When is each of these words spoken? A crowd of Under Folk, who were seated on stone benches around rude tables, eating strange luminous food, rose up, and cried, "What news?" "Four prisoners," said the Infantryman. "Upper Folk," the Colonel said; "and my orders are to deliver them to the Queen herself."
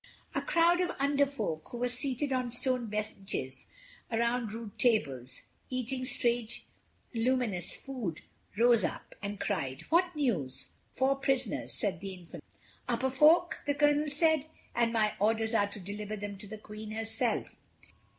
A 0.33 0.41
crowd 0.41 0.81
of 0.81 0.95
Under 0.97 1.27
Folk, 1.27 1.67
who 1.69 1.77
were 1.77 1.87
seated 1.87 2.33
on 2.33 2.51
stone 2.51 2.87
benches 2.87 3.67
around 4.11 4.51
rude 4.51 4.75
tables, 4.79 5.43
eating 5.69 6.05
strange 6.05 6.65
luminous 7.13 7.77
food, 7.77 8.23
rose 8.57 8.83
up, 8.83 9.13
and 9.21 9.39
cried, 9.39 9.83
"What 9.91 10.15
news?" 10.15 10.69
"Four 10.91 11.17
prisoners," 11.17 11.71
said 11.71 11.99
the 12.01 12.13
Infantryman. 12.13 12.41
"Upper 12.87 13.11
Folk," 13.11 13.59
the 13.67 13.75
Colonel 13.75 14.09
said; 14.09 14.47
"and 14.73 14.91
my 14.91 15.13
orders 15.19 15.53
are 15.53 15.67
to 15.67 15.79
deliver 15.79 16.15
them 16.15 16.35
to 16.39 16.47
the 16.47 16.57
Queen 16.57 16.89
herself." 16.89 17.59